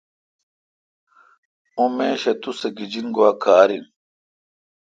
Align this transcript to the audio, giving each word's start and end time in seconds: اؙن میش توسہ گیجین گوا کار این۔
اؙن 1.79 1.89
میش 1.97 2.23
توسہ 2.41 2.69
گیجین 2.77 3.07
گوا 3.15 3.29
کار 3.43 3.69
این۔ 3.73 3.85